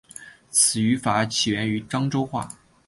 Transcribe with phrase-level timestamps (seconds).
[0.49, 2.49] 此用法起源于漳州话。